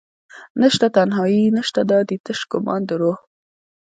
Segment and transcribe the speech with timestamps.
[0.61, 3.17] نشته تنهایې نشته دادي تش ګمان دروح